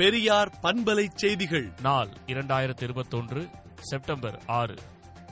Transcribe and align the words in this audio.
பெரியார் 0.00 0.52
பண்பலை 0.62 1.08
செய்திகள். 1.14 1.72
நாள் 1.82 2.08
இரண்டாயிரத்தி 2.26 2.82
இருபத்தொன்று 2.82 3.48
செப்டம்பர் 3.80 4.40
ஆறு. 4.46 4.74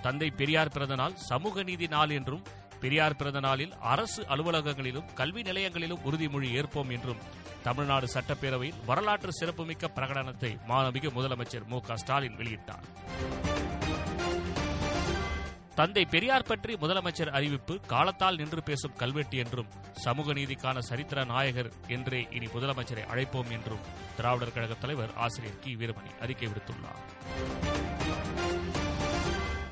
தந்தை 0.03 0.31
பெரியார் 0.31 0.71
பிறந்த 0.71 0.95
நாள் 0.95 1.17
சமூக 1.17 1.63
நீதி 1.63 1.87
நாள் 1.87 2.11
என்றும் 2.11 2.43
பெரியார் 2.81 3.17
பிறந்த 3.17 3.41
நாளில் 3.41 3.73
அரசு 3.81 4.23
அலுவலகங்களிலும் 4.23 5.15
கல்வி 5.15 5.43
நிலையங்களிலும் 5.43 6.03
உறுதிமொழி 6.05 6.63
ஏற்போம் 6.63 6.93
என்றும் 6.93 7.17
தமிழ்நாடு 7.63 8.07
சட்டப்பேரவையில் 8.15 8.85
வரலாற்று 8.87 9.33
சிறப்புமிக்க 9.33 9.91
பிரகடனத்தை 9.95 10.57
மாணவிக 10.69 11.11
முதலமைச்சர் 11.15 11.67
மு 11.67 11.81
க 11.81 11.97
ஸ்டாலின் 11.97 12.37
வெளியிட்டார். 12.37 12.87
தந்தை 15.79 16.03
பெரியார் 16.05 16.47
பற்றி 16.47 16.73
முதலமைச்சர் 16.75 17.31
அறிவிப்பு 17.39 17.81
காலத்தால் 17.81 18.37
நின்று 18.37 18.63
பேசும் 18.63 18.97
கல்வெட்டு 18.97 19.37
என்றும் 19.39 19.69
சமூக 19.93 20.33
நீதிக்கான 20.33 20.79
சரித்திர 20.79 21.25
நாயகர் 21.25 21.71
என்றே 21.89 22.27
இனி 22.31 22.47
முதலமைச்சரை 22.47 23.05
அழைப்போம் 23.13 23.51
என்றும் 23.51 23.85
திராவிடர் 24.17 24.53
கழக 24.53 24.75
தலைவர் 24.75 25.13
ஆசிரியர் 25.17 25.59
கி. 25.59 25.77
வீரமணி 25.77 26.11
அறிக்கை 26.21 26.49
விடுத்துள்ளார். 26.49 26.99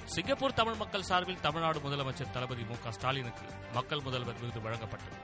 சிங்கப்பூர் 0.05 0.55
தமிழ் 0.55 0.75
மக்கள் 0.75 1.03
சார்பில் 1.03 1.41
தமிழ்நாடு 1.41 1.79
முதலமைச்சர் 1.79 2.31
தளபதி 2.31 2.63
மு 2.63 2.77
க 2.85 2.93
ஸ்டாலினுக்கு 2.93 3.47
மக்கள் 3.73 4.01
முதல்வர் 4.01 4.41
விருது 4.41 4.63
வழங்கப்பட்டது. 4.69 5.19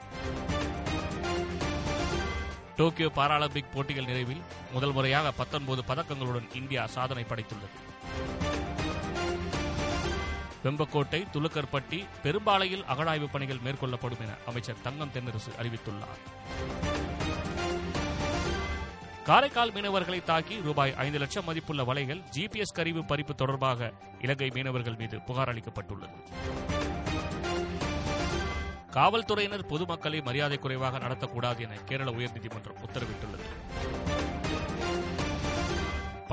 டோக்கியோ 2.75 3.11
பாராலிம்பிக் 3.15 3.71
போட்டிகள் 3.73 4.11
நிறைவில் 4.11 4.43
முதல் 4.73 4.91
முறையாக 4.91 5.31
பத்தொன்பது 5.31 5.83
பதக்கங்களுடன் 5.87 6.55
இந்தியா 6.55 6.87
சாதனை 6.87 7.23
படைத்துள்ளது. 7.23 7.79
வெம்பக்கோட்டை 10.63 11.25
துலுக்கர்பட்டி 11.33 12.05
பெரும்பாலையில் 12.23 12.83
அகழாய்வு 12.83 13.29
பணிகள் 13.31 13.59
மேற்கொள்ளப்படும் 13.65 14.19
என 14.19 14.35
அமைச்சர் 14.45 14.81
தங்கம் 14.83 15.11
தென்னரசு 15.13 15.51
அறிவித்துள்ளார். 15.61 16.21
காரைக்கால் 19.23 19.71
மீனவர்களை 19.71 20.23
தாக்கி 20.23 20.61
ரூபாய் 20.63 20.95
ஐந்து 20.95 21.19
லட்சம் 21.19 21.45
மதிப்புள்ள 21.45 21.83
வலைகள் 21.83 22.23
ஜிபிஎஸ் 22.37 22.73
கருவி 22.73 22.99
பறிப்பு 22.99 23.35
தொடர்பாக 23.35 23.91
இலங்கை 24.21 24.49
மீனவர்கள் 24.53 24.95
மீது 24.95 25.21
புகார் 25.21 25.49
அளிக்கப்பட்டுள்ளது. 25.49 26.17
காவல்துறையினர் 28.89 29.65
பொதுமக்களை 29.65 30.21
மரியாதை 30.21 30.57
குறைவாக 30.57 30.97
நடத்தக்கூடாது 30.97 31.59
என 31.59 31.73
கேரள 31.85 32.11
உயர்நீதிமன்றம் 32.11 32.81
உத்தரவிட்டுள்ளது. 32.85 33.47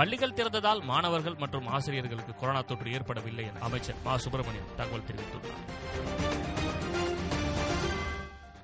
பள்ளிகள் 0.01 0.33
திறந்ததால் 0.33 0.83
மாணவர்கள் 0.83 1.35
மற்றும் 1.35 1.67
ஆசிரியர்களுக்கு 1.67 2.35
கொரோனா 2.35 2.61
தொற்று 2.61 2.93
ஏற்படவில்லை 2.93 3.45
என 3.45 3.59
அமைச்சர் 3.61 3.95
மா 4.05 4.17
சுப்பிரமணியன் 4.17 4.71
தகவல் 4.77 5.05
தெரிவித்துள்ளார். 5.09 5.65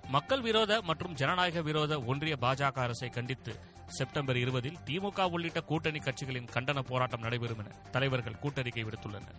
மக்கள் 0.09 0.41
விரோத 0.41 0.81
மற்றும் 0.83 1.15
ஜனநாயக 1.15 1.62
விரோத 1.62 2.01
ஒன்றிய 2.01 2.37
பாஜக 2.41 2.73
அரசை 2.73 3.09
கண்டித்து 3.09 3.61
செப்டம்பர் 3.87 4.37
இருபதில் 4.37 4.78
திமுக 4.87 5.31
உள்ளிட்ட 5.31 5.61
கூட்டணி 5.61 5.98
கட்சிகளின் 5.98 6.48
கண்டன 6.55 6.78
போராட்டம் 6.78 7.20
நடைபெறும் 7.20 7.59
என 7.59 7.75
தலைவர்கள் 7.91 8.41
கூட்டறிக்கை 8.43 8.84
விடுத்துள்ளனர். 8.84 9.39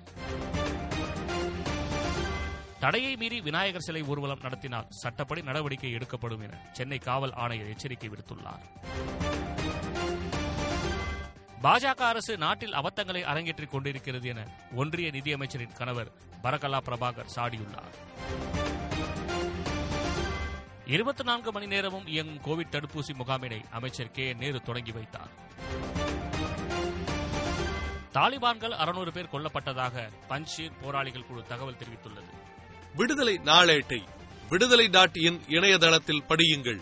தடையை 2.80 3.16
மீறி 3.16 3.42
விநாயகர் 3.42 3.82
சிலை 3.82 4.04
ஊர்வலம் 4.04 4.40
நடத்தினால் 4.42 4.86
சட்டப்படி 4.90 5.42
நடவடிக்கை 5.42 5.92
எடுக்கப்படும் 5.92 6.42
என 6.42 6.60
சென்னை 6.72 6.98
காவல் 6.98 7.34
ஆணையர் 7.34 7.68
எச்சரிக்கை 7.68 8.10
விடுத்துள்ளார். 8.10 9.57
பாஜக 11.68 11.98
அரசு 11.98 12.38
நாட்டில் 12.38 12.74
அபத்தங்களை 12.74 13.24
அரங்கேற்றிக் 13.24 13.70
கொண்டிருக்கிறது 13.70 14.28
என 14.28 14.48
ஒன்றிய 14.76 15.10
நிதியமைச்சரின் 15.10 15.74
கணவர் 15.74 16.12
பரகலா 16.44 16.82
பிரபாகர் 16.86 17.26
சாடியுள்ளார். 17.36 18.18
இருபத்தி 20.86 21.24
நான்கு 21.24 21.52
மணி 21.52 21.68
நேரமும் 21.68 22.08
இயங்கும் 22.08 22.44
கோவிட் 22.46 22.68
தடுப்பூசி 22.68 23.14
முகாமினை 23.14 23.62
அமைச்சர் 23.72 24.12
கே. 24.12 24.28
என். 24.28 24.38
நேரு 24.38 24.62
தொடங்கி 24.62 24.92
வைத்தார். 24.92 25.30
தாலிபான்கள் 28.14 28.70
அறுநூறு 28.70 29.12
பேர் 29.12 29.30
கொல்லப்பட்டதாக 29.32 30.10
பஞ்சீர் 30.30 30.72
போராளிகள் 30.82 31.26
குழு 31.26 31.44
தகவல் 31.44 31.76
தெரிவித்துள்ளது. 31.76 32.30
விடுதலை 32.96 33.40
நாளேட்டை 33.44 34.04
விடுதலை 34.50 34.88
டாட் 34.88 35.16
இன் 35.16 35.42
இணையதளத்தில் 35.48 36.24
படியுங்கள். 36.30 36.82